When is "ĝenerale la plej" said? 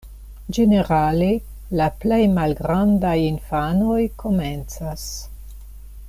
0.57-2.19